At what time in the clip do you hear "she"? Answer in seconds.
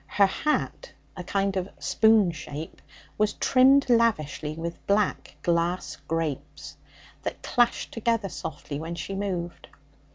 8.95-9.13